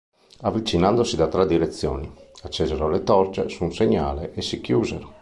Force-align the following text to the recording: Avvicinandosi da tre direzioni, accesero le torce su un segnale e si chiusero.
Avvicinandosi 0.39 1.15
da 1.15 1.27
tre 1.27 1.45
direzioni, 1.45 2.11
accesero 2.41 2.89
le 2.89 3.03
torce 3.03 3.47
su 3.49 3.63
un 3.65 3.71
segnale 3.71 4.33
e 4.33 4.41
si 4.41 4.59
chiusero. 4.59 5.09